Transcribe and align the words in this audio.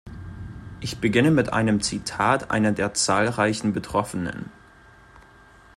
Ich 0.79 0.97
beginne 0.99 1.29
mit 1.29 1.53
einem 1.53 1.79
Zitat 1.79 2.49
einer 2.49 2.71
der 2.71 2.95
zahlreichen 2.95 3.71
Betroffenen. 3.71 4.51